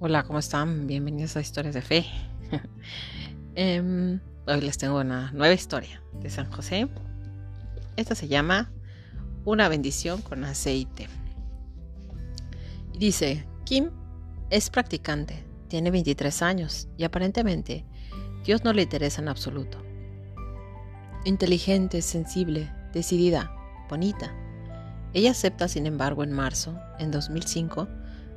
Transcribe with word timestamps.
Hola, 0.00 0.22
¿cómo 0.22 0.38
están? 0.38 0.86
Bienvenidos 0.86 1.36
a 1.36 1.40
Historias 1.40 1.74
de 1.74 1.82
Fe. 1.82 2.06
Em, 3.56 4.20
hoy 4.46 4.60
les 4.60 4.78
tengo 4.78 5.00
una 5.00 5.32
nueva 5.32 5.52
historia 5.52 6.00
de 6.22 6.30
San 6.30 6.48
José. 6.52 6.86
Esta 7.96 8.14
se 8.14 8.28
llama 8.28 8.70
Una 9.44 9.68
bendición 9.68 10.22
con 10.22 10.44
aceite. 10.44 11.08
dice, 12.96 13.44
Kim 13.64 13.90
es 14.50 14.70
practicante, 14.70 15.44
tiene 15.66 15.90
23 15.90 16.42
años 16.42 16.86
y 16.96 17.02
aparentemente 17.02 17.84
Dios 18.44 18.62
no 18.62 18.72
le 18.72 18.82
interesa 18.82 19.20
en 19.20 19.26
absoluto. 19.26 19.82
Inteligente, 21.24 22.02
sensible, 22.02 22.72
decidida, 22.92 23.52
bonita. 23.90 24.32
Ella 25.12 25.32
acepta, 25.32 25.66
sin 25.66 25.86
embargo, 25.86 26.22
en 26.22 26.30
marzo, 26.30 26.78
en 27.00 27.10
2005, 27.10 27.88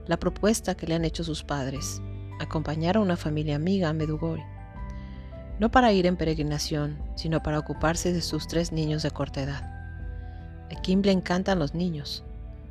la 0.08 0.18
propuesta 0.18 0.76
que 0.76 0.88
le 0.88 0.96
han 0.96 1.06
hecho 1.06 1.24
sus 1.24 1.44
padres, 1.44 2.02
acompañar 2.40 2.98
a 2.98 3.02
una 3.02 3.18
familia 3.18 3.56
amiga 3.56 3.90
a 3.90 3.94
Medugori. 3.94 4.44
No 5.60 5.70
para 5.70 5.92
ir 5.92 6.06
en 6.06 6.18
peregrinación, 6.18 6.98
sino 7.16 7.44
para 7.44 7.60
ocuparse 7.60 8.14
de 8.14 8.22
sus 8.22 8.48
tres 8.48 8.72
niños 8.72 9.04
de 9.04 9.12
corta 9.12 9.42
edad. 9.42 9.64
A 10.72 10.82
Kim 10.82 11.02
le 11.02 11.12
encantan 11.12 11.60
los 11.60 11.76
niños. 11.76 12.24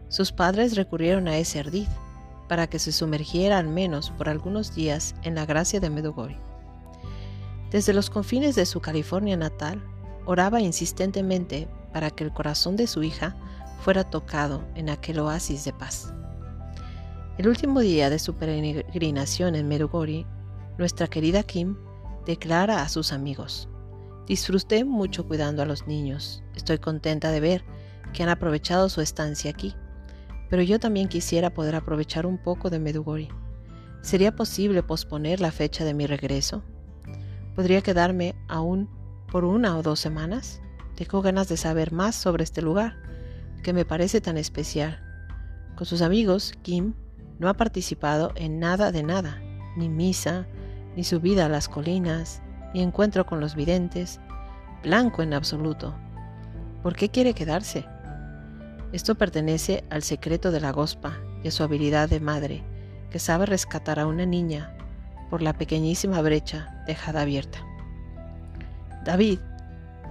Sus 0.08 0.32
padres 0.32 0.76
recurrieron 0.76 1.28
a 1.28 1.36
ese 1.36 1.60
ardid 1.60 1.86
para 2.48 2.66
que 2.66 2.80
se 2.80 2.90
sumergiera 2.90 3.58
al 3.58 3.68
menos 3.68 4.10
por 4.10 4.28
algunos 4.28 4.74
días 4.74 5.14
en 5.22 5.36
la 5.36 5.46
gracia 5.46 5.78
de 5.78 5.88
Medugori. 5.88 6.36
Desde 7.70 7.92
los 7.92 8.10
confines 8.10 8.56
de 8.56 8.66
su 8.66 8.80
California 8.80 9.36
natal, 9.36 9.80
oraba 10.26 10.60
insistentemente 10.60 11.68
para 11.92 12.10
que 12.10 12.24
el 12.24 12.32
corazón 12.32 12.74
de 12.74 12.88
su 12.88 13.04
hija 13.04 13.36
fuera 13.84 14.02
tocado 14.02 14.64
en 14.74 14.90
aquel 14.90 15.20
oasis 15.20 15.64
de 15.64 15.72
paz. 15.72 16.12
El 17.40 17.48
último 17.48 17.80
día 17.80 18.10
de 18.10 18.18
su 18.18 18.34
peregrinación 18.34 19.54
en 19.54 19.66
Medugori, 19.66 20.26
nuestra 20.76 21.06
querida 21.06 21.42
Kim 21.42 21.74
declara 22.26 22.82
a 22.82 22.88
sus 22.90 23.14
amigos, 23.14 23.66
disfruté 24.26 24.84
mucho 24.84 25.26
cuidando 25.26 25.62
a 25.62 25.64
los 25.64 25.86
niños, 25.86 26.42
estoy 26.54 26.76
contenta 26.76 27.30
de 27.30 27.40
ver 27.40 27.64
que 28.12 28.22
han 28.22 28.28
aprovechado 28.28 28.90
su 28.90 29.00
estancia 29.00 29.50
aquí, 29.50 29.74
pero 30.50 30.60
yo 30.60 30.78
también 30.78 31.08
quisiera 31.08 31.54
poder 31.54 31.76
aprovechar 31.76 32.26
un 32.26 32.36
poco 32.36 32.68
de 32.68 32.78
Medugori. 32.78 33.30
¿Sería 34.02 34.36
posible 34.36 34.82
posponer 34.82 35.40
la 35.40 35.50
fecha 35.50 35.86
de 35.86 35.94
mi 35.94 36.06
regreso? 36.06 36.62
¿Podría 37.56 37.80
quedarme 37.80 38.34
aún 38.48 38.90
por 39.32 39.46
una 39.46 39.78
o 39.78 39.82
dos 39.82 39.98
semanas? 39.98 40.60
Tengo 40.94 41.22
ganas 41.22 41.48
de 41.48 41.56
saber 41.56 41.90
más 41.90 42.16
sobre 42.16 42.44
este 42.44 42.60
lugar, 42.60 42.98
que 43.62 43.72
me 43.72 43.86
parece 43.86 44.20
tan 44.20 44.36
especial. 44.36 45.02
Con 45.74 45.86
sus 45.86 46.02
amigos, 46.02 46.52
Kim 46.60 46.92
no 47.40 47.48
ha 47.48 47.54
participado 47.54 48.32
en 48.36 48.60
nada 48.60 48.92
de 48.92 49.02
nada, 49.02 49.42
ni 49.74 49.88
misa, 49.88 50.46
ni 50.94 51.02
subida 51.04 51.46
a 51.46 51.48
las 51.48 51.68
colinas, 51.68 52.42
ni 52.74 52.82
encuentro 52.82 53.24
con 53.24 53.40
los 53.40 53.54
videntes, 53.54 54.20
blanco 54.82 55.22
en 55.22 55.32
absoluto. 55.32 55.94
¿Por 56.82 56.94
qué 56.94 57.08
quiere 57.08 57.32
quedarse? 57.32 57.86
Esto 58.92 59.14
pertenece 59.14 59.84
al 59.88 60.02
secreto 60.02 60.50
de 60.50 60.60
la 60.60 60.70
gospa 60.70 61.18
y 61.42 61.48
a 61.48 61.50
su 61.50 61.62
habilidad 61.62 62.10
de 62.10 62.20
madre, 62.20 62.62
que 63.10 63.18
sabe 63.18 63.46
rescatar 63.46 63.98
a 63.98 64.06
una 64.06 64.26
niña 64.26 64.76
por 65.30 65.40
la 65.40 65.54
pequeñísima 65.54 66.20
brecha 66.20 66.84
dejada 66.86 67.22
abierta. 67.22 67.58
David, 69.04 69.38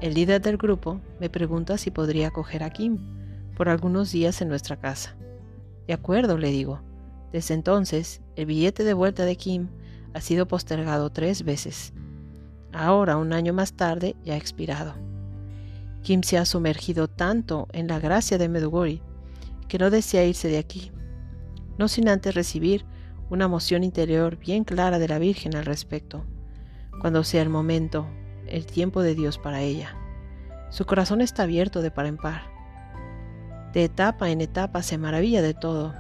el 0.02 0.16
líder 0.16 0.42
del 0.42 0.58
grupo, 0.58 1.00
me 1.20 1.30
pregunta 1.30 1.78
si 1.78 1.92
podría 1.92 2.30
acoger 2.30 2.64
a 2.64 2.72
Kim 2.72 2.98
por 3.56 3.70
algunos 3.70 4.12
días 4.12 4.42
en 4.42 4.50
nuestra 4.50 4.78
casa. 4.78 5.16
De 5.86 5.94
acuerdo, 5.94 6.38
le 6.38 6.50
digo. 6.50 6.89
Desde 7.32 7.54
entonces, 7.54 8.22
el 8.36 8.46
billete 8.48 8.84
de 8.84 8.94
vuelta 8.94 9.26
de 9.26 9.36
Kim 9.36 9.70
ha 10.14 10.22
sido 10.22 10.48
postergado 10.48 11.10
tres 11.12 11.44
veces. 11.44 11.94
Ahora, 12.74 13.18
un 13.18 13.34
año 13.34 13.54
más 13.54 13.74
tarde, 13.74 14.16
ya 14.24 14.34
ha 14.34 14.38
expirado. 14.38 14.96
Kim 16.02 16.24
se 16.24 16.38
ha 16.38 16.46
sumergido 16.46 17.08
tanto 17.08 17.68
en 17.72 17.88
la 17.88 18.00
gracia 18.00 18.38
de 18.38 18.50
Medugori 18.50 19.02
que 19.68 19.78
no 19.78 19.90
desea 19.90 20.26
irse 20.26 20.48
de 20.48 20.58
aquí, 20.58 20.92
no 21.78 21.88
sin 21.88 22.10
antes 22.10 22.34
recibir 22.34 22.86
una 23.30 23.48
moción 23.48 23.84
interior 23.84 24.38
bien 24.38 24.64
clara 24.64 24.98
de 24.98 25.08
la 25.08 25.20
Virgen 25.20 25.56
al 25.56 25.66
respecto, 25.66 26.26
cuando 27.02 27.24
sea 27.24 27.44
el 27.44 27.50
momento, 27.50 28.08
el 28.48 28.66
tiempo 28.66 29.04
de 29.04 29.14
Dios 29.14 29.38
para 29.38 29.62
ella. 29.62 29.96
Su 30.72 30.86
corazón 30.86 31.22
está 31.22 31.44
abierto 31.44 31.82
de 31.82 31.92
par 31.92 32.08
en 32.08 32.18
par. 32.18 32.42
De 33.74 33.84
etapa 33.84 34.30
en 34.30 34.42
etapa 34.42 34.82
se 34.82 34.98
maravilla 34.98 35.44
de 35.44 35.54
todo, 35.54 35.94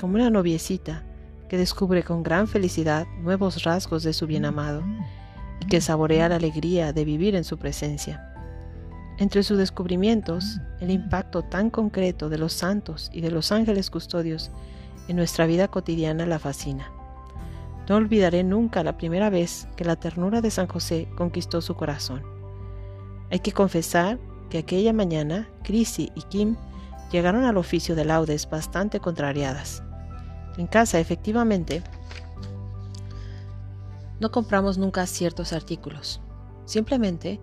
como 0.00 0.14
una 0.14 0.30
noviecita 0.30 1.02
que 1.48 1.58
descubre 1.58 2.02
con 2.02 2.22
gran 2.22 2.48
felicidad 2.48 3.06
nuevos 3.20 3.62
rasgos 3.64 4.02
de 4.02 4.12
su 4.12 4.26
bien 4.26 4.44
amado 4.44 4.82
y 5.60 5.66
que 5.66 5.80
saborea 5.80 6.28
la 6.28 6.36
alegría 6.36 6.92
de 6.92 7.04
vivir 7.04 7.34
en 7.34 7.44
su 7.44 7.58
presencia. 7.58 8.28
Entre 9.18 9.42
sus 9.42 9.58
descubrimientos, 9.58 10.58
el 10.80 10.90
impacto 10.90 11.42
tan 11.42 11.70
concreto 11.70 12.28
de 12.28 12.38
los 12.38 12.52
santos 12.52 13.10
y 13.12 13.20
de 13.20 13.30
los 13.30 13.52
ángeles 13.52 13.90
custodios 13.90 14.50
en 15.08 15.16
nuestra 15.16 15.46
vida 15.46 15.68
cotidiana 15.68 16.26
la 16.26 16.38
fascina. 16.38 16.90
No 17.88 17.96
olvidaré 17.96 18.44
nunca 18.44 18.82
la 18.82 18.96
primera 18.96 19.28
vez 19.28 19.68
que 19.76 19.84
la 19.84 19.96
ternura 19.96 20.40
de 20.40 20.50
San 20.50 20.66
José 20.66 21.08
conquistó 21.16 21.60
su 21.60 21.74
corazón. 21.74 22.22
Hay 23.30 23.40
que 23.40 23.52
confesar 23.52 24.18
que 24.48 24.58
aquella 24.58 24.92
mañana 24.92 25.48
Chrissy 25.64 26.10
y 26.14 26.22
Kim 26.22 26.56
llegaron 27.12 27.44
al 27.44 27.58
oficio 27.58 27.94
de 27.94 28.06
laudes 28.06 28.48
bastante 28.50 28.98
contrariadas. 28.98 29.82
En 30.56 30.66
casa, 30.66 30.98
efectivamente, 30.98 31.82
no 34.18 34.30
compramos 34.30 34.78
nunca 34.78 35.06
ciertos 35.06 35.52
artículos, 35.52 36.20
simplemente 36.64 37.40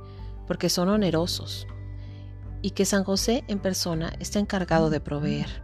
porque 0.47 0.69
son 0.69 0.89
onerosos 0.89 1.67
y 2.61 2.71
que 2.71 2.85
San 2.85 3.03
José 3.03 3.43
en 3.47 3.59
persona 3.59 4.11
está 4.19 4.39
encargado 4.39 4.89
de 4.89 4.99
proveer. 4.99 5.63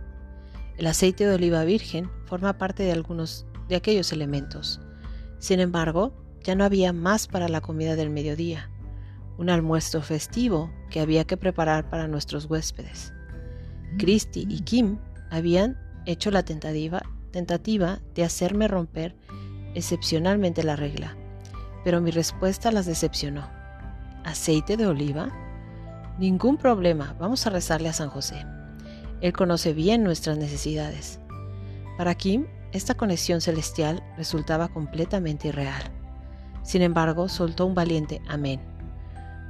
El 0.77 0.87
aceite 0.87 1.25
de 1.25 1.35
oliva 1.35 1.63
virgen 1.63 2.09
forma 2.25 2.57
parte 2.57 2.83
de 2.83 2.91
algunos 2.91 3.45
de 3.67 3.75
aquellos 3.75 4.11
elementos. 4.11 4.79
Sin 5.39 5.59
embargo, 5.59 6.13
ya 6.43 6.55
no 6.55 6.63
había 6.63 6.93
más 6.93 7.27
para 7.27 7.49
la 7.49 7.61
comida 7.61 7.95
del 7.95 8.11
mediodía, 8.11 8.69
un 9.37 9.49
almuerzo 9.49 10.01
festivo 10.01 10.71
que 10.91 10.99
había 10.99 11.25
que 11.25 11.37
preparar 11.37 11.89
para 11.89 12.07
nuestros 12.07 12.45
huéspedes. 12.45 13.14
Christy 13.97 14.45
y 14.49 14.61
Kim 14.61 14.97
habían 15.29 15.77
hecho 16.05 16.31
la 16.31 16.43
tentativa, 16.43 17.01
tentativa 17.31 17.99
de 18.13 18.23
hacerme 18.23 18.67
romper 18.67 19.15
excepcionalmente 19.73 20.63
la 20.63 20.75
regla, 20.75 21.15
pero 21.83 22.01
mi 22.01 22.11
respuesta 22.11 22.71
las 22.71 22.85
decepcionó. 22.85 23.49
¿Aceite 24.23 24.77
de 24.77 24.87
oliva? 24.87 25.29
Ningún 26.17 26.57
problema, 26.57 27.15
vamos 27.19 27.45
a 27.45 27.49
rezarle 27.49 27.89
a 27.89 27.93
San 27.93 28.09
José. 28.09 28.45
Él 29.21 29.33
conoce 29.33 29.73
bien 29.73 30.03
nuestras 30.03 30.37
necesidades. 30.37 31.19
Para 31.97 32.15
Kim, 32.15 32.47
esta 32.71 32.95
conexión 32.95 33.41
celestial 33.41 34.03
resultaba 34.17 34.67
completamente 34.67 35.49
irreal. 35.49 35.83
Sin 36.63 36.81
embargo, 36.81 37.29
soltó 37.29 37.65
un 37.65 37.75
valiente 37.75 38.21
amén, 38.27 38.59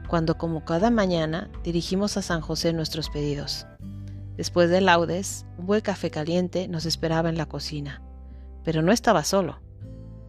cuando 0.07 0.37
como 0.37 0.65
cada 0.65 0.91
mañana 0.91 1.49
dirigimos 1.63 2.17
a 2.17 2.21
San 2.21 2.41
José 2.41 2.73
nuestros 2.73 3.09
pedidos. 3.09 3.65
Después 4.37 4.69
de 4.69 4.81
laudes, 4.81 5.45
un 5.57 5.65
buen 5.65 5.81
café 5.81 6.11
caliente 6.11 6.67
nos 6.67 6.85
esperaba 6.85 7.29
en 7.29 7.37
la 7.37 7.45
cocina. 7.45 8.01
Pero 8.63 8.81
no 8.81 8.91
estaba 8.91 9.23
solo. 9.23 9.59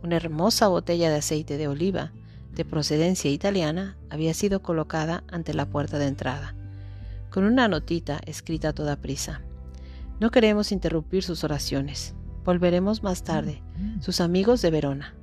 Una 0.02 0.16
hermosa 0.16 0.68
botella 0.68 1.10
de 1.10 1.16
aceite 1.16 1.56
de 1.56 1.68
oliva, 1.68 2.12
de 2.52 2.64
procedencia 2.64 3.30
italiana, 3.30 3.96
había 4.08 4.32
sido 4.34 4.62
colocada 4.62 5.24
ante 5.30 5.54
la 5.54 5.66
puerta 5.66 5.98
de 5.98 6.06
entrada, 6.06 6.54
con 7.30 7.44
una 7.44 7.68
notita 7.68 8.20
escrita 8.26 8.68
a 8.68 8.72
toda 8.72 8.96
prisa. 8.96 9.42
No 10.20 10.30
queremos 10.30 10.72
interrumpir 10.72 11.22
sus 11.22 11.44
oraciones. 11.44 12.14
Volveremos 12.44 13.02
más 13.02 13.24
tarde, 13.24 13.60
sus 14.00 14.20
amigos 14.20 14.62
de 14.62 14.70
Verona. 14.70 15.14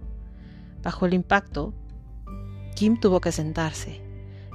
Bajo 0.84 1.06
el 1.06 1.14
impacto, 1.14 1.74
Kim 2.76 3.00
tuvo 3.00 3.22
que 3.22 3.32
sentarse. 3.32 4.02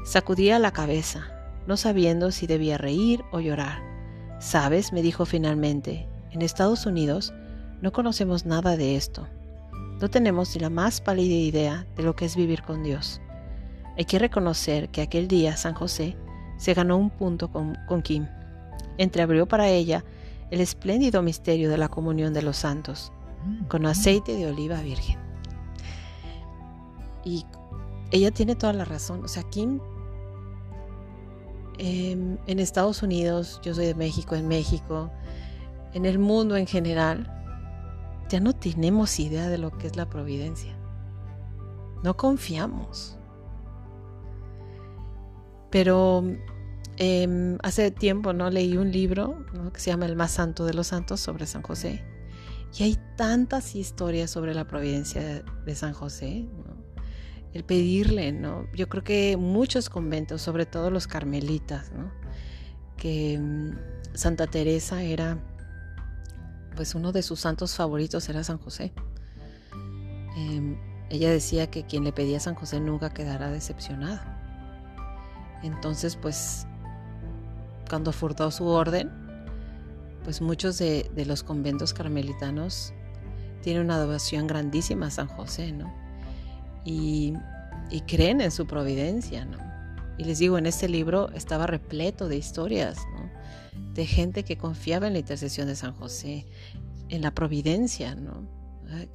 Sacudía 0.05 0.59
la 0.59 0.73
cabeza, 0.73 1.29
no 1.67 1.79
sabiendo 1.79 2.31
si 2.31 2.47
debía 2.47 2.77
reír 2.77 3.25
o 3.33 3.41
llorar. 3.41 3.88
Sabes, 4.39 4.93
me 4.93 5.03
dijo 5.03 5.27
finalmente, 5.27 6.07
en 6.31 6.43
Estados 6.43 6.87
Unidos 6.87 7.33
no 7.83 7.93
conocemos 7.93 8.47
nada 8.47 8.77
de 8.77 8.97
esto. 8.97 9.27
No 10.01 10.09
tenemos 10.09 10.55
ni 10.55 10.61
la 10.61 10.71
más 10.71 11.01
pálida 11.01 11.35
idea 11.35 11.87
de 11.97 12.05
lo 12.05 12.15
que 12.15 12.25
es 12.25 12.37
vivir 12.37 12.63
con 12.63 12.85
Dios. 12.85 13.21
Hay 13.97 14.05
que 14.05 14.21
reconocer 14.21 14.91
que 14.91 15.03
aquel 15.03 15.27
día 15.27 15.57
San 15.57 15.75
José 15.75 16.17
se 16.57 16.73
ganó 16.73 16.97
un 16.97 17.11
punto 17.11 17.51
con, 17.51 17.77
con 17.89 18.03
Kim. 18.03 18.27
Entreabrió 18.97 19.47
para 19.47 19.69
ella 19.69 20.05
el 20.51 20.61
espléndido 20.61 21.21
misterio 21.23 21.69
de 21.69 21.79
la 21.79 21.89
comunión 21.89 22.33
de 22.33 22.43
los 22.43 22.57
santos, 22.57 23.13
con 23.69 23.87
aceite 23.87 24.37
de 24.37 24.47
oliva 24.47 24.81
virgen. 24.83 25.19
Y 27.25 27.45
ella 28.13 28.31
tiene 28.31 28.55
toda 28.55 28.73
la 28.73 28.85
razón. 28.85 29.25
O 29.25 29.29
sea, 29.29 29.43
Kim 29.43 29.81
Em, 31.79 32.39
en 32.47 32.59
Estados 32.59 33.03
Unidos, 33.03 33.61
yo 33.63 33.73
soy 33.73 33.87
de 33.87 33.95
México, 33.95 34.35
en 34.35 34.49
México, 34.49 35.11
en 35.95 36.07
el 36.07 36.19
mundo 36.19 36.57
en 36.57 36.67
general, 36.67 37.33
ya 38.29 38.41
no 38.41 38.53
tenemos 38.53 39.19
idea 39.21 39.49
de 39.49 39.59
lo 39.59 39.71
que 39.79 39.87
es 39.87 39.97
la 39.97 40.09
providencia. 40.09 40.77
No 42.03 42.17
confiamos. 42.17 43.17
Pero 45.71 46.25
em, 46.97 47.59
hace 47.63 47.91
tiempo 47.91 48.33
no 48.33 48.51
leí 48.51 48.77
un 48.77 48.91
libro 48.91 49.45
que 49.73 49.81
se 49.81 49.91
llama 49.91 50.07
El 50.07 50.17
más 50.17 50.33
santo 50.33 50.65
de 50.65 50.75
los 50.75 50.89
santos 50.89 51.21
sobre 51.21 51.47
San 51.47 51.63
José. 51.63 52.05
Y 52.77 52.83
hay 52.83 52.99
tantas 53.17 53.75
historias 53.75 54.31
sobre 54.31 54.55
la 54.55 54.67
providencia 54.67 55.43
de 55.43 55.75
San 55.75 55.93
José. 55.93 56.49
El 57.55 57.65
pedirle, 57.65 58.33
¿no? 58.33 58.67
Yo 58.75 58.89
creo 58.89 59.03
que 59.03 59.37
muchos 59.37 59.89
conventos, 59.89 60.43
sobre 60.43 60.67
todo 60.67 60.91
los 60.91 61.07
carmelitas, 61.07 61.91
¿no? 61.93 62.11
que 62.99 63.35
em, 63.35 63.79
Santa 64.13 64.47
Teresa 64.47 65.03
era, 65.03 65.39
pues 66.77 66.95
uno 66.95 67.13
de 67.13 67.23
sus 67.23 67.41
santos 67.41 67.75
favoritos 67.75 68.29
era 68.29 68.45
San 68.45 68.59
José. 68.59 68.93
Em, 70.37 70.77
ella 71.09 71.31
decía 71.31 71.71
que 71.71 71.85
quien 71.87 72.05
le 72.05 72.13
pedía 72.13 72.37
a 72.37 72.41
San 72.41 72.55
José 72.55 72.81
nunca 72.81 73.15
quedará 73.15 73.51
decepcionado. 73.51 74.21
Entonces, 75.63 76.17
pues, 76.17 76.67
cuando 77.89 78.13
fundó 78.13 78.51
su 78.51 78.67
orden, 78.67 79.11
pues 80.25 80.43
muchos 80.43 80.79
de, 80.79 81.11
los 81.27 81.43
conventos 81.43 81.95
carmelitanos 81.95 82.93
tienen 83.63 83.85
una 83.85 83.99
devoción 83.99 84.47
grandísima 84.47 85.07
a 85.07 85.11
San 85.11 85.27
José, 85.29 85.73
¿no? 85.73 85.93
Y, 86.89 87.35
creen 88.07 88.41
en 88.41 88.51
su 88.51 88.67
providencia, 88.67 89.45
¿no? 89.45 89.59
Y 90.17 90.25
les 90.25 90.39
digo, 90.39 90.57
en 90.57 90.67
este 90.67 90.89
libro 90.89 91.31
estaba 91.33 91.67
repleto 91.67 92.29
de 92.29 92.37
historias, 92.37 92.97
¿no? 93.15 93.31
De 93.95 94.07
gente 94.07 94.43
que 94.43 94.57
confiaba 94.57 95.07
en 95.07 95.13
la 95.13 95.19
intercesión 95.19 95.69
de 95.69 95.77
San 95.77 95.93
José, 95.93 96.47
en 97.11 97.23
la 97.23 97.35
providencia, 97.35 98.15
¿no? 98.15 98.49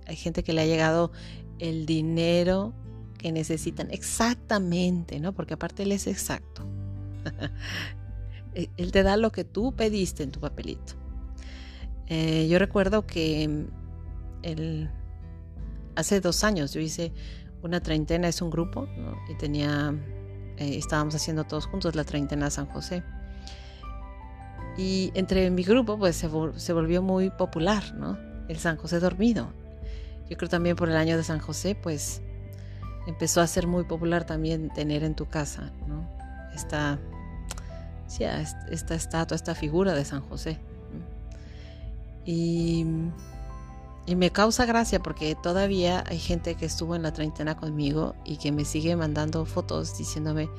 Hay 0.06 0.16
gente 0.16 0.44
que 0.44 0.54
le 0.54 0.62
ha 0.62 0.66
llegado 0.66 1.12
el 1.58 1.88
dinero 1.88 2.74
que 3.18 3.32
necesitan 3.32 3.90
exactamente. 3.90 5.20
Porque 5.32 5.56
aparte 5.56 5.84
él 5.84 5.92
es 5.92 6.06
exacto. 6.06 6.64
él 8.54 8.92
te 8.92 9.02
da 9.02 9.18
lo 9.18 9.32
que 9.32 9.44
tú 9.44 9.74
pediste 9.76 10.22
en 10.22 10.32
tu 10.32 10.40
papelito. 10.40 10.94
Eh, 12.08 12.48
yo 12.50 12.60
recuerdo 12.60 13.08
que 13.08 13.66
el, 14.44 14.90
hace 15.96 16.22
dos 16.22 16.44
años 16.44 16.74
yo 16.74 16.82
hice 16.82 17.12
una 17.64 17.80
treintena, 17.80 18.28
es 18.28 18.42
un 18.42 18.50
grupo, 18.50 18.88
y 19.30 19.36
tenía, 19.36 19.96
eh, 20.58 20.78
estábamos 20.78 21.16
haciendo 21.16 21.46
todos 21.46 21.66
juntos 21.66 21.96
la 21.96 22.04
treintena 22.04 22.50
San 22.50 22.68
José. 22.68 23.04
Y 24.78 25.12
entre 25.16 25.50
mi 25.50 25.64
grupo, 25.64 25.98
pues 25.98 26.16
se, 26.16 26.30
se 26.58 26.74
volvió 26.74 27.02
muy 27.02 27.30
popular, 27.30 27.94
¿no? 27.96 28.18
El 28.48 28.58
San 28.58 28.78
José 28.78 29.00
dormido. 29.00 29.48
Yo 30.30 30.38
creo 30.38 30.50
también 30.50 30.76
por 30.76 30.90
el 30.90 30.98
año 30.98 31.16
de 31.18 31.24
San 31.24 31.40
José, 31.40 31.76
pues 31.76 32.22
empezó 33.08 33.42
a 33.42 33.48
ser 33.48 33.68
muy 33.68 33.84
popular 33.84 34.26
también 34.26 34.70
tener 34.70 35.04
en 35.04 35.16
tu 35.16 35.28
casa, 35.28 35.72
¿no? 35.88 36.10
Esta, 36.54 37.00
esta 38.70 38.96
estatua, 38.96 39.36
esta 39.36 39.56
figura 39.56 39.94
de 39.94 40.06
San 40.06 40.22
José. 40.22 40.60
Y, 42.26 42.86
y, 44.06 44.16
me 44.16 44.32
causa 44.32 44.66
gracia 44.66 45.00
porque 45.00 45.36
todavía 45.36 46.04
hay 46.08 46.20
gente 46.20 46.56
que 46.56 46.66
estuvo 46.66 46.96
en 46.96 47.04
la 47.04 47.14
treintena 47.14 47.56
conmigo 47.56 48.16
y 48.26 48.38
que 48.38 48.52
me 48.52 48.66
sigue 48.66 48.96
mandando 48.96 49.46
fotos 49.46 49.98
diciéndome, 49.98 50.50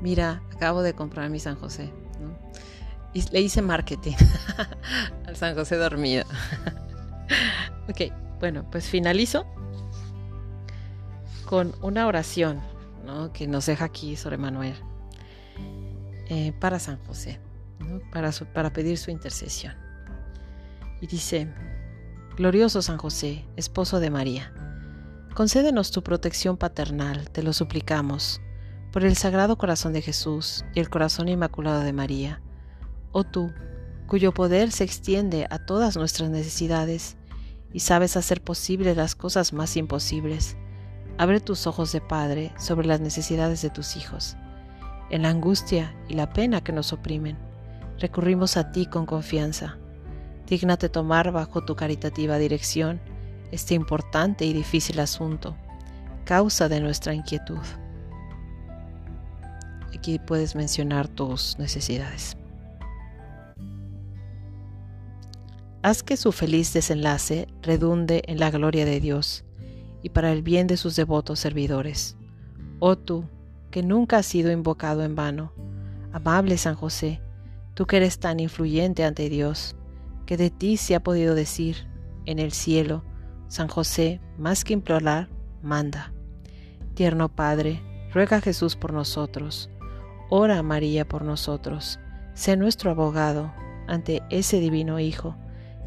mira, 0.00 0.42
acabo 0.52 0.82
de 0.82 0.94
comprar 0.94 1.30
mi 1.30 1.40
San 1.40 1.56
José. 1.56 1.90
Y 3.14 3.28
le 3.30 3.40
hice 3.40 3.60
marketing 3.60 4.16
al 5.26 5.36
San 5.36 5.54
José 5.54 5.76
dormido. 5.76 6.24
ok, 7.88 8.12
bueno, 8.40 8.64
pues 8.70 8.88
finalizo 8.88 9.44
con 11.44 11.74
una 11.82 12.06
oración 12.06 12.60
que 13.34 13.46
nos 13.46 13.66
deja 13.66 13.84
aquí 13.84 14.16
sobre 14.16 14.38
Manuel 14.38 14.74
eh, 16.28 16.52
para 16.58 16.78
San 16.78 16.98
José, 17.04 17.40
para, 18.12 18.30
para 18.54 18.72
pedir 18.72 18.96
su 18.96 19.10
intercesión. 19.10 19.74
Y 21.00 21.06
dice, 21.06 21.52
Glorioso 22.42 22.82
San 22.82 22.98
José, 22.98 23.44
esposo 23.54 24.00
de 24.00 24.10
María, 24.10 24.52
concédenos 25.32 25.92
tu 25.92 26.02
protección 26.02 26.56
paternal, 26.56 27.30
te 27.30 27.40
lo 27.40 27.52
suplicamos, 27.52 28.40
por 28.92 29.04
el 29.04 29.14
Sagrado 29.14 29.56
Corazón 29.56 29.92
de 29.92 30.02
Jesús 30.02 30.64
y 30.74 30.80
el 30.80 30.90
Corazón 30.90 31.28
Inmaculado 31.28 31.82
de 31.82 31.92
María, 31.92 32.42
oh 33.12 33.22
tú, 33.22 33.52
cuyo 34.08 34.34
poder 34.34 34.72
se 34.72 34.82
extiende 34.82 35.46
a 35.50 35.64
todas 35.64 35.96
nuestras 35.96 36.30
necesidades 36.30 37.16
y 37.72 37.78
sabes 37.78 38.16
hacer 38.16 38.42
posible 38.42 38.96
las 38.96 39.14
cosas 39.14 39.52
más 39.52 39.76
imposibles. 39.76 40.56
Abre 41.18 41.38
tus 41.38 41.68
ojos 41.68 41.92
de 41.92 42.00
Padre 42.00 42.52
sobre 42.58 42.88
las 42.88 43.00
necesidades 43.00 43.62
de 43.62 43.70
tus 43.70 43.96
hijos. 43.96 44.36
En 45.10 45.22
la 45.22 45.28
angustia 45.28 45.94
y 46.08 46.14
la 46.14 46.32
pena 46.32 46.64
que 46.64 46.72
nos 46.72 46.92
oprimen, 46.92 47.38
recurrimos 48.00 48.56
a 48.56 48.72
ti 48.72 48.86
con 48.86 49.06
confianza 49.06 49.78
Dígnate 50.46 50.88
tomar 50.88 51.32
bajo 51.32 51.64
tu 51.64 51.76
caritativa 51.76 52.38
dirección 52.38 53.00
este 53.52 53.74
importante 53.74 54.44
y 54.44 54.52
difícil 54.52 54.98
asunto, 54.98 55.56
causa 56.24 56.68
de 56.68 56.80
nuestra 56.80 57.14
inquietud. 57.14 57.60
Aquí 59.94 60.18
puedes 60.18 60.56
mencionar 60.56 61.06
tus 61.06 61.58
necesidades. 61.58 62.36
Haz 65.82 66.02
que 66.02 66.16
su 66.16 66.32
feliz 66.32 66.72
desenlace 66.72 67.48
redunde 67.60 68.22
en 68.26 68.38
la 68.38 68.50
gloria 68.50 68.84
de 68.84 69.00
Dios 69.00 69.44
y 70.02 70.08
para 70.10 70.32
el 70.32 70.42
bien 70.42 70.66
de 70.66 70.76
sus 70.76 70.96
devotos 70.96 71.40
servidores. 71.40 72.16
Oh 72.78 72.96
tú, 72.96 73.24
que 73.70 73.82
nunca 73.82 74.18
has 74.18 74.26
sido 74.26 74.50
invocado 74.50 75.02
en 75.04 75.14
vano, 75.14 75.52
amable 76.12 76.56
San 76.56 76.74
José, 76.74 77.20
tú 77.74 77.86
que 77.86 77.96
eres 77.96 78.18
tan 78.18 78.40
influyente 78.40 79.04
ante 79.04 79.28
Dios, 79.28 79.76
que 80.26 80.36
de 80.36 80.50
ti 80.50 80.76
se 80.76 80.94
ha 80.94 81.02
podido 81.02 81.34
decir 81.34 81.88
en 82.26 82.38
el 82.38 82.52
cielo, 82.52 83.04
San 83.48 83.68
José, 83.68 84.20
más 84.38 84.64
que 84.64 84.72
implorar, 84.72 85.28
manda. 85.62 86.12
Tierno 86.94 87.28
Padre, 87.28 87.82
ruega 88.12 88.38
a 88.38 88.40
Jesús 88.40 88.76
por 88.76 88.92
nosotros, 88.92 89.70
ora 90.30 90.58
a 90.58 90.62
María 90.62 91.06
por 91.06 91.22
nosotros, 91.24 91.98
sé 92.34 92.56
nuestro 92.56 92.90
abogado 92.90 93.52
ante 93.88 94.22
ese 94.30 94.60
divino 94.60 95.00
Hijo, 95.00 95.36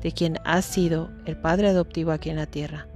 de 0.01 0.12
quien 0.12 0.38
has 0.45 0.65
sido 0.65 1.10
el 1.25 1.38
Padre 1.38 1.69
adoptivo 1.69 2.12
aquí 2.12 2.29
en 2.29 2.36
la 2.36 2.45
tierra, 2.45 2.88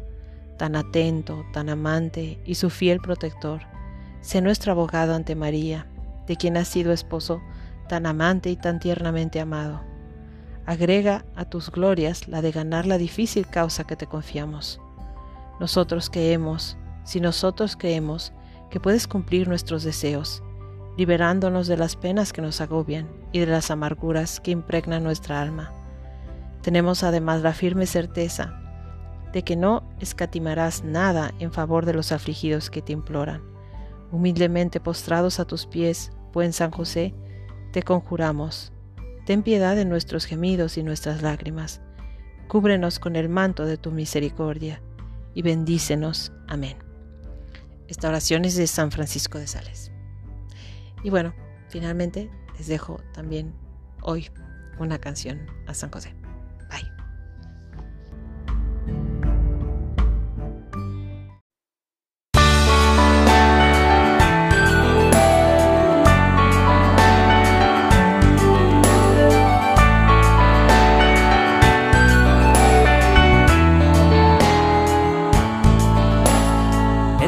tan 0.57 0.75
atento, 0.75 1.43
tan 1.53 1.69
amante 1.69 2.39
y 2.45 2.55
su 2.55 2.69
fiel 2.69 2.99
protector. 2.99 3.61
Sé 4.21 4.41
nuestro 4.41 4.73
abogado 4.73 5.15
ante 5.15 5.33
María, 5.35 5.87
de 6.27 6.35
quien 6.35 6.57
has 6.57 6.67
sido 6.67 6.91
esposo 6.91 7.41
tan 7.87 8.05
amante 8.05 8.51
y 8.51 8.55
tan 8.55 8.79
tiernamente 8.79 9.39
amado 9.39 9.88
agrega 10.69 11.25
a 11.35 11.45
tus 11.45 11.71
glorias 11.71 12.27
la 12.27 12.43
de 12.43 12.51
ganar 12.51 12.85
la 12.85 12.99
difícil 12.99 13.47
causa 13.47 13.85
que 13.85 13.95
te 13.95 14.05
confiamos. 14.05 14.79
Nosotros 15.59 16.11
creemos, 16.11 16.77
si 17.03 17.19
nosotros 17.19 17.75
creemos, 17.75 18.33
que 18.69 18.79
puedes 18.79 19.07
cumplir 19.07 19.47
nuestros 19.47 19.81
deseos, 19.81 20.43
liberándonos 20.95 21.65
de 21.65 21.75
las 21.75 21.95
penas 21.95 22.31
que 22.31 22.43
nos 22.43 22.61
agobian 22.61 23.09
y 23.31 23.39
de 23.39 23.47
las 23.47 23.71
amarguras 23.71 24.39
que 24.39 24.51
impregnan 24.51 25.03
nuestra 25.03 25.41
alma. 25.41 25.73
Tenemos 26.61 27.01
además 27.01 27.41
la 27.41 27.53
firme 27.53 27.87
certeza 27.87 28.61
de 29.33 29.41
que 29.41 29.55
no 29.55 29.81
escatimarás 29.99 30.83
nada 30.83 31.33
en 31.39 31.51
favor 31.51 31.87
de 31.87 31.93
los 31.93 32.11
afligidos 32.11 32.69
que 32.69 32.83
te 32.83 32.93
imploran. 32.93 33.41
Humildemente 34.11 34.79
postrados 34.79 35.39
a 35.39 35.45
tus 35.45 35.65
pies, 35.65 36.11
buen 36.31 36.53
San 36.53 36.69
José, 36.69 37.15
te 37.73 37.81
conjuramos, 37.81 38.71
Ten 39.29 39.43
piedad 39.43 39.75
de 39.75 39.85
nuestros 39.85 40.25
gemidos 40.25 40.75
y 40.79 40.81
nuestras 40.81 41.21
lágrimas. 41.21 41.81
Cúbrenos 42.47 42.97
con 42.97 43.15
el 43.15 43.29
manto 43.29 43.67
de 43.67 43.77
tu 43.77 43.91
misericordia 43.91 44.81
y 45.35 45.43
bendícenos. 45.43 46.31
Amén. 46.47 46.77
Esta 47.87 48.09
oración 48.09 48.43
es 48.43 48.55
de 48.55 48.65
San 48.65 48.91
Francisco 48.91 49.37
de 49.37 49.45
Sales. 49.45 49.91
Y 51.03 51.11
bueno, 51.11 51.35
finalmente 51.67 52.31
les 52.57 52.65
dejo 52.65 53.01
también 53.13 53.53
hoy 54.01 54.31
una 54.79 54.97
canción 54.97 55.45
a 55.67 55.75
San 55.75 55.91
José. 55.91 56.18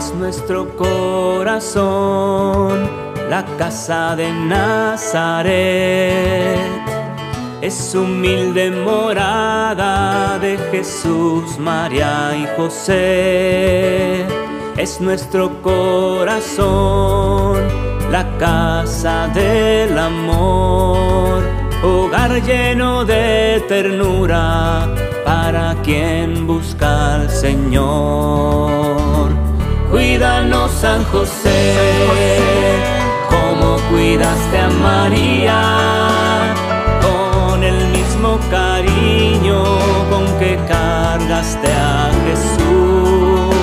Nuestro 0.09 0.75
corazón 0.75 2.89
la 3.29 3.45
casa 3.57 4.15
de 4.15 4.31
Nazaret. 4.31 5.51
es 7.61 7.95
humilde 7.95 8.71
morada 8.71 10.39
de 10.39 10.57
Jesús, 10.71 11.57
María 11.57 12.35
y 12.35 12.47
José. 12.57 14.25
Es 14.75 14.99
nuestro 14.99 15.61
corazón, 15.61 17.61
la 18.11 18.27
casa 18.37 19.29
del 19.33 19.97
amor, 19.97 21.43
hogar 21.83 22.41
lleno 22.41 23.05
de 23.05 23.63
ternura 23.69 24.89
para 25.23 25.75
quien 25.83 26.45
busca 26.47 27.15
al 27.15 27.29
Señor. 27.29 29.00
Cuídanos, 29.91 30.71
San 30.71 31.03
José, 31.05 31.75
como 33.29 33.77
cuidaste 33.89 34.57
a 34.57 34.69
María 34.69 35.91
cariño 38.49 39.63
con 40.09 40.25
que 40.39 40.57
cargaste 40.67 41.71
a 41.71 42.11
Jesús. 42.25 43.55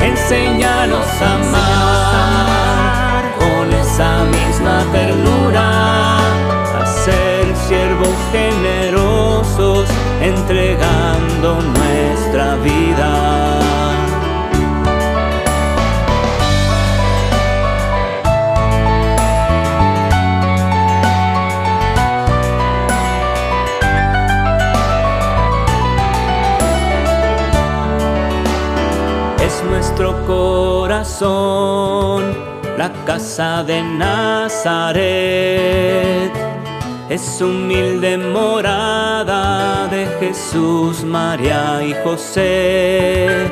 Enséñanos 0.00 1.06
a 1.20 1.45
la 32.76 32.92
casa 33.04 33.62
de 33.64 33.82
Nazaret. 33.82 35.02
Es 37.08 37.40
humilde 37.40 38.18
morada 38.18 39.86
de 39.88 40.06
Jesús, 40.20 41.04
María 41.04 41.82
y 41.82 41.94
José. 42.04 43.46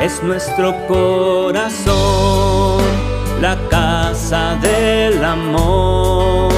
Es 0.00 0.22
nuestro 0.22 0.74
corazón, 0.86 2.82
la 3.40 3.56
casa 3.70 4.56
del 4.60 5.24
amor, 5.24 6.52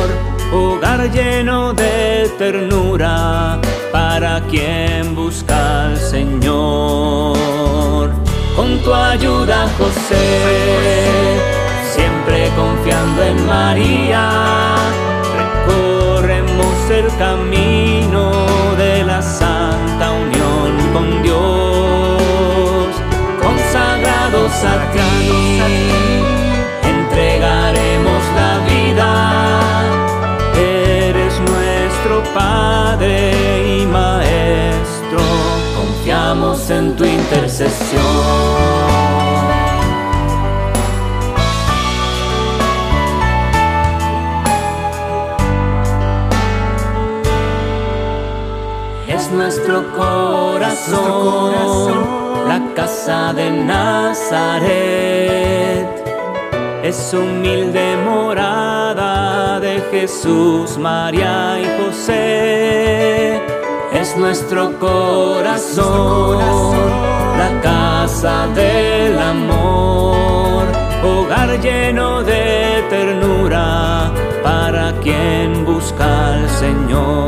hogar 0.52 1.10
lleno 1.12 1.72
de 1.72 2.30
ternura 2.38 3.60
para 3.92 4.40
quien 4.48 5.14
busca 5.14 5.86
al 5.86 5.96
Señor 5.96 7.55
con 8.56 8.78
tu 8.80 8.92
ayuda, 8.92 9.68
José, 9.78 11.38
siempre 11.94 12.50
confiando 12.56 13.22
en 13.22 13.46
María, 13.46 14.74
recorremos 15.36 16.90
el 16.90 17.06
camino 17.18 18.32
de 18.78 19.04
la 19.04 19.20
santa 19.20 20.10
unión 20.10 20.72
con 20.94 21.22
Dios, 21.22 22.88
consagrados 23.42 24.52
a 24.64 24.90
ti, 24.92 25.05
nuestro 49.66 49.96
corazón, 49.96 51.02
la 52.46 52.60
casa 52.74 53.32
de 53.32 53.50
Nazaret. 53.50 54.68
Es 56.84 57.12
humilde 57.12 57.96
morada 58.04 59.58
de 59.58 59.80
Jesús, 59.90 60.78
María 60.78 61.58
y 61.60 61.64
José. 61.82 63.42
Es 63.92 64.16
nuestro 64.16 64.78
corazón, 64.78 66.38
la 67.38 67.60
casa 67.60 68.46
del 68.54 69.18
amor, 69.18 70.64
hogar 71.04 71.60
lleno 71.60 72.22
de 72.22 72.84
ternura 72.88 74.12
para 74.44 74.92
quien 75.02 75.64
busca 75.64 76.34
al 76.34 76.48
Señor. 76.50 77.25